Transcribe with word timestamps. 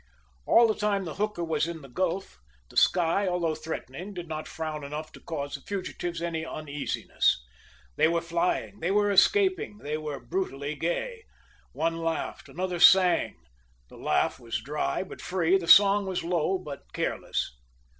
All 0.47 0.65
the 0.67 0.73
time 0.73 1.05
the 1.05 1.13
hooker 1.13 1.43
was 1.43 1.67
in 1.67 1.83
the 1.83 1.87
gulf, 1.87 2.39
the 2.71 2.75
sky, 2.75 3.27
although 3.27 3.53
threatening, 3.53 4.15
did 4.15 4.27
not 4.27 4.47
frown 4.47 4.83
enough 4.83 5.11
to 5.11 5.19
cause 5.19 5.53
the 5.53 5.61
fugitives 5.61 6.23
any 6.23 6.43
uneasiness. 6.43 7.39
They 7.97 8.07
were 8.07 8.19
flying, 8.19 8.79
they 8.79 8.89
were 8.89 9.11
escaping, 9.11 9.77
they 9.77 9.99
were 9.99 10.19
brutally 10.19 10.73
gay. 10.73 11.25
One 11.73 11.97
laughed, 11.97 12.49
another 12.49 12.79
sang; 12.79 13.35
the 13.89 13.97
laugh 13.97 14.39
was 14.39 14.57
dry 14.59 15.03
but 15.03 15.21
free, 15.21 15.59
the 15.59 15.67
song 15.67 16.07
was 16.07 16.23
low 16.23 16.57
but 16.57 16.91
careless. 16.93 17.55